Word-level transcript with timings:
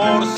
Amor 0.00 0.37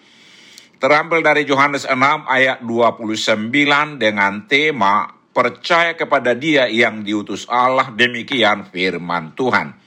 terambil 0.81 1.21
dari 1.21 1.45
Yohanes 1.45 1.85
6 1.85 1.93
ayat 2.25 2.65
29 2.65 4.01
dengan 4.01 4.49
tema 4.49 5.13
percaya 5.29 5.93
kepada 5.93 6.33
dia 6.33 6.65
yang 6.65 7.05
diutus 7.05 7.45
Allah 7.45 7.93
demikian 7.93 8.65
firman 8.65 9.37
Tuhan. 9.37 9.77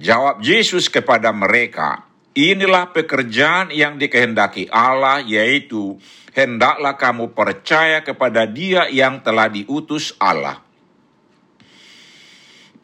Jawab 0.00 0.40
Yesus 0.40 0.88
kepada 0.88 1.30
mereka, 1.36 2.08
inilah 2.32 2.90
pekerjaan 2.96 3.70
yang 3.70 4.00
dikehendaki 4.00 4.72
Allah 4.72 5.20
yaitu 5.20 6.00
hendaklah 6.32 6.96
kamu 6.96 7.36
percaya 7.36 8.00
kepada 8.00 8.48
dia 8.48 8.88
yang 8.88 9.20
telah 9.20 9.52
diutus 9.52 10.16
Allah. 10.16 10.63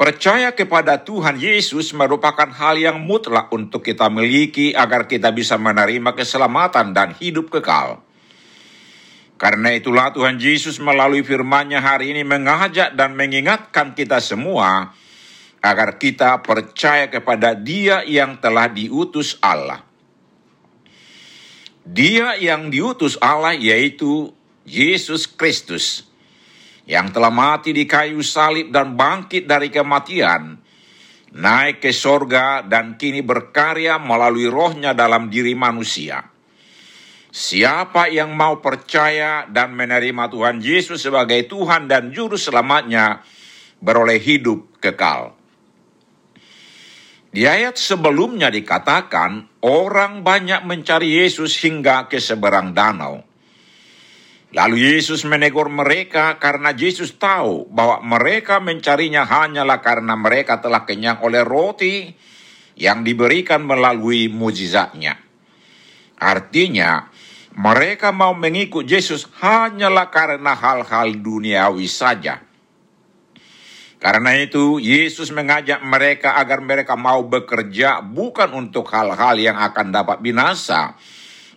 Percaya 0.01 0.57
kepada 0.57 1.05
Tuhan 1.05 1.37
Yesus 1.37 1.93
merupakan 1.93 2.49
hal 2.49 2.81
yang 2.81 3.05
mutlak 3.05 3.53
untuk 3.53 3.85
kita 3.85 4.09
miliki 4.09 4.73
agar 4.73 5.05
kita 5.05 5.29
bisa 5.29 5.61
menerima 5.61 6.17
keselamatan 6.17 6.97
dan 6.97 7.13
hidup 7.21 7.53
kekal. 7.53 8.01
Karena 9.37 9.77
itulah 9.77 10.09
Tuhan 10.09 10.41
Yesus 10.41 10.81
melalui 10.81 11.21
firman-Nya 11.21 11.85
hari 11.85 12.17
ini 12.17 12.25
mengajak 12.25 12.97
dan 12.97 13.13
mengingatkan 13.13 13.93
kita 13.93 14.25
semua 14.25 14.97
agar 15.61 16.01
kita 16.01 16.41
percaya 16.41 17.13
kepada 17.13 17.53
Dia 17.53 18.01
yang 18.01 18.41
telah 18.41 18.73
diutus 18.73 19.37
Allah. 19.45 19.85
Dia 21.85 22.41
yang 22.41 22.73
diutus 22.73 23.21
Allah 23.21 23.53
yaitu 23.53 24.33
Yesus 24.65 25.29
Kristus 25.29 26.10
yang 26.89 27.13
telah 27.13 27.33
mati 27.33 27.75
di 27.75 27.85
kayu 27.85 28.25
salib 28.25 28.73
dan 28.73 28.97
bangkit 28.97 29.45
dari 29.45 29.69
kematian, 29.69 30.57
naik 31.37 31.85
ke 31.85 31.93
sorga 31.93 32.65
dan 32.67 32.97
kini 32.97 33.21
berkarya 33.21 34.01
melalui 34.01 34.49
rohnya 34.49 34.97
dalam 34.97 35.29
diri 35.29 35.53
manusia. 35.53 36.25
Siapa 37.31 38.11
yang 38.11 38.35
mau 38.35 38.59
percaya 38.59 39.47
dan 39.47 39.71
menerima 39.79 40.27
Tuhan 40.35 40.59
Yesus 40.59 40.99
sebagai 40.99 41.47
Tuhan 41.47 41.87
dan 41.87 42.11
Juru 42.11 42.35
Selamatnya, 42.35 43.23
beroleh 43.79 44.19
hidup 44.19 44.83
kekal. 44.83 45.39
Di 47.31 47.47
ayat 47.47 47.79
sebelumnya 47.79 48.51
dikatakan, 48.51 49.63
orang 49.63 50.27
banyak 50.27 50.67
mencari 50.67 51.23
Yesus 51.23 51.55
hingga 51.63 52.11
ke 52.11 52.19
seberang 52.19 52.75
danau. 52.75 53.30
Lalu 54.51 54.99
Yesus 54.99 55.23
menegur 55.23 55.71
mereka 55.71 56.35
karena 56.43 56.75
Yesus 56.75 57.15
tahu 57.15 57.71
bahwa 57.71 58.03
mereka 58.03 58.59
mencarinya 58.59 59.23
hanyalah 59.23 59.79
karena 59.79 60.19
mereka 60.19 60.59
telah 60.59 60.83
kenyang 60.83 61.23
oleh 61.23 61.47
roti 61.47 62.11
yang 62.75 63.07
diberikan 63.07 63.63
melalui 63.63 64.27
mujizatnya. 64.27 65.23
Artinya, 66.19 67.07
mereka 67.55 68.11
mau 68.11 68.35
mengikut 68.35 68.91
Yesus 68.91 69.31
hanyalah 69.39 70.11
karena 70.11 70.59
hal-hal 70.59 71.15
duniawi 71.15 71.87
saja. 71.87 72.43
Karena 74.01 74.35
itu, 74.35 74.83
Yesus 74.83 75.31
mengajak 75.31 75.85
mereka 75.87 76.41
agar 76.41 76.59
mereka 76.65 76.97
mau 76.97 77.23
bekerja 77.23 78.03
bukan 78.03 78.51
untuk 78.57 78.89
hal-hal 78.91 79.37
yang 79.37 79.61
akan 79.61 79.93
dapat 79.93 80.25
binasa, 80.25 80.97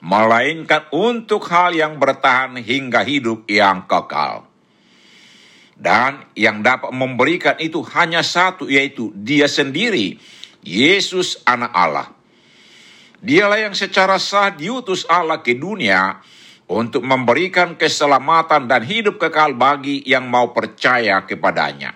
melainkan 0.04 0.92
untuk 0.92 1.48
hal 1.48 1.72
yang 1.72 1.96
bertahan 1.96 2.60
hingga 2.60 3.08
hidup 3.08 3.48
yang 3.48 3.88
kekal. 3.88 4.44
Dan 5.80 6.28
yang 6.36 6.60
dapat 6.60 6.92
memberikan 6.92 7.56
itu 7.58 7.80
hanya 7.96 8.20
satu, 8.20 8.68
yaitu 8.68 9.16
Dia 9.16 9.48
sendiri, 9.48 10.20
Yesus, 10.62 11.40
Anak 11.48 11.72
Allah. 11.72 12.08
Dialah 13.24 13.72
yang 13.72 13.76
secara 13.76 14.20
sah 14.20 14.52
diutus 14.52 15.08
Allah 15.08 15.40
ke 15.40 15.56
dunia 15.56 16.20
untuk 16.68 17.08
memberikan 17.08 17.80
keselamatan 17.80 18.68
dan 18.68 18.84
hidup 18.84 19.16
kekal 19.16 19.56
bagi 19.56 20.04
yang 20.04 20.28
mau 20.28 20.52
percaya 20.52 21.24
kepadanya. 21.24 21.96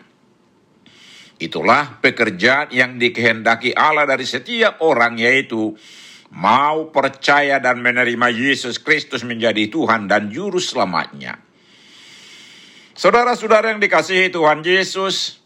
Itulah 1.38 2.00
pekerjaan 2.00 2.71
yang 2.71 2.95
dikehendaki 2.95 3.75
Allah 3.75 4.09
dari 4.09 4.25
setiap 4.25 4.81
orang 4.81 5.19
yaitu 5.19 5.75
mau 6.33 6.91
percaya 6.91 7.62
dan 7.63 7.79
menerima 7.79 8.27
Yesus 8.33 8.81
Kristus 8.81 9.24
menjadi 9.24 9.71
Tuhan 9.71 10.12
dan 10.12 10.27
Juru 10.27 10.59
Selamatnya. 10.59 11.39
Saudara-saudara 12.97 13.71
yang 13.71 13.79
dikasihi 13.79 14.33
Tuhan 14.33 14.65
Yesus, 14.65 15.38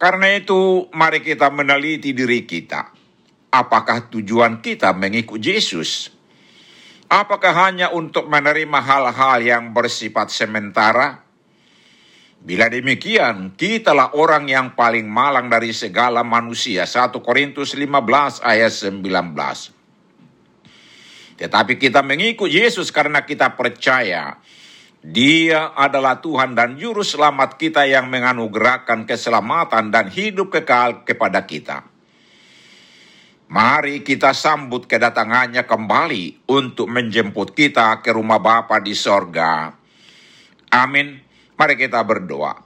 karena 0.00 0.34
itu 0.34 0.88
mari 0.96 1.20
kita 1.20 1.52
meneliti 1.52 2.16
diri 2.16 2.48
kita. 2.48 2.90
Apakah 3.52 4.08
tujuan 4.08 4.64
kita 4.64 4.96
mengikut 4.96 5.36
Yesus? 5.36 6.08
Apakah 7.12 7.68
hanya 7.68 7.92
untuk 7.92 8.24
menerima 8.24 8.80
hal-hal 8.80 9.44
yang 9.44 9.76
bersifat 9.76 10.32
sementara? 10.32 11.20
Bila 12.40 12.72
demikian, 12.72 13.52
kitalah 13.54 14.16
orang 14.16 14.48
yang 14.48 14.72
paling 14.72 15.04
malang 15.04 15.52
dari 15.52 15.76
segala 15.76 16.24
manusia. 16.24 16.88
1 16.88 17.12
Korintus 17.20 17.76
15 17.76 18.40
ayat 18.40 18.72
19. 18.72 19.81
Tetapi 21.40 21.80
kita 21.80 22.04
mengikut 22.04 22.48
Yesus 22.48 22.92
karena 22.92 23.24
kita 23.24 23.56
percaya 23.56 24.40
dia 25.02 25.74
adalah 25.74 26.22
Tuhan 26.22 26.54
dan 26.54 26.78
Juru 26.78 27.02
Selamat 27.02 27.58
kita 27.58 27.90
yang 27.90 28.06
menganugerahkan 28.06 29.02
keselamatan 29.02 29.90
dan 29.90 30.06
hidup 30.06 30.54
kekal 30.54 31.02
kepada 31.02 31.42
kita. 31.42 31.90
Mari 33.50 34.06
kita 34.06 34.30
sambut 34.32 34.86
kedatangannya 34.86 35.66
kembali 35.66 36.48
untuk 36.48 36.86
menjemput 36.88 37.52
kita 37.52 38.00
ke 38.00 38.14
rumah 38.14 38.38
Bapa 38.38 38.78
di 38.78 38.94
sorga. 38.94 39.74
Amin. 40.72 41.20
Mari 41.58 41.74
kita 41.76 42.00
berdoa. 42.00 42.56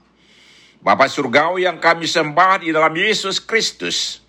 Bapa 0.77 1.09
surgawi 1.09 1.65
yang 1.65 1.81
kami 1.81 2.05
sembah 2.05 2.63
di 2.63 2.71
dalam 2.71 2.93
Yesus 2.93 3.41
Kristus, 3.41 4.21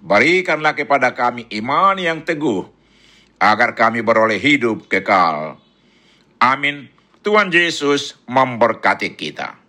berikanlah 0.00 0.72
kepada 0.78 1.12
kami 1.12 1.50
iman 1.60 1.98
yang 1.98 2.24
teguh, 2.24 2.64
agar 3.42 3.74
kami 3.74 4.06
beroleh 4.06 4.38
hidup 4.38 4.86
kekal. 4.86 5.58
Amin. 6.38 6.86
Tuhan 7.26 7.50
Yesus 7.50 8.14
memberkati 8.30 9.18
kita. 9.18 9.61